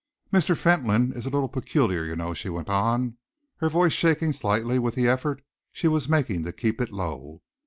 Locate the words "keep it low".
6.51-7.43